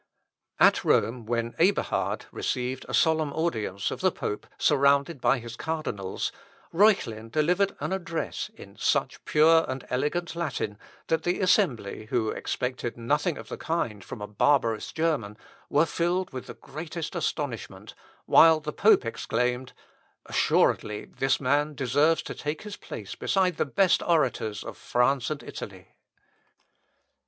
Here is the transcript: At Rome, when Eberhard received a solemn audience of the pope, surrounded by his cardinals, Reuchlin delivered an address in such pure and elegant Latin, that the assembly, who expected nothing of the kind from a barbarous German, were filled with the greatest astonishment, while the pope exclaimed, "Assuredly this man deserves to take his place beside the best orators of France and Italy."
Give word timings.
At 0.59 0.83
Rome, 0.83 1.27
when 1.27 1.53
Eberhard 1.59 2.25
received 2.31 2.87
a 2.89 2.93
solemn 2.95 3.31
audience 3.33 3.91
of 3.91 4.01
the 4.01 4.11
pope, 4.11 4.47
surrounded 4.57 5.21
by 5.21 5.37
his 5.37 5.55
cardinals, 5.55 6.31
Reuchlin 6.73 7.29
delivered 7.29 7.75
an 7.79 7.91
address 7.93 8.49
in 8.55 8.77
such 8.79 9.23
pure 9.25 9.63
and 9.69 9.85
elegant 9.91 10.35
Latin, 10.35 10.79
that 11.05 11.21
the 11.21 11.39
assembly, 11.39 12.07
who 12.07 12.31
expected 12.31 12.97
nothing 12.97 13.37
of 13.37 13.47
the 13.47 13.59
kind 13.59 14.03
from 14.03 14.23
a 14.23 14.27
barbarous 14.27 14.91
German, 14.91 15.37
were 15.69 15.85
filled 15.85 16.33
with 16.33 16.47
the 16.47 16.55
greatest 16.55 17.15
astonishment, 17.15 17.93
while 18.25 18.59
the 18.59 18.73
pope 18.73 19.05
exclaimed, 19.05 19.71
"Assuredly 20.25 21.05
this 21.05 21.39
man 21.39 21.75
deserves 21.75 22.23
to 22.23 22.33
take 22.33 22.63
his 22.63 22.75
place 22.75 23.13
beside 23.13 23.57
the 23.57 23.65
best 23.65 24.01
orators 24.01 24.63
of 24.63 24.77
France 24.77 25.29
and 25.29 25.43
Italy." 25.43 25.89